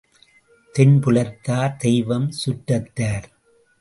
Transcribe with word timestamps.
தென்புலத்தார், 0.75 1.75
தெய்வம், 1.75 2.31
சுற்றத்தார். 2.31 3.29